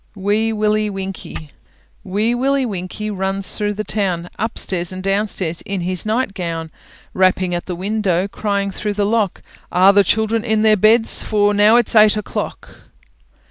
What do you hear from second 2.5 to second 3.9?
Winkie runs through the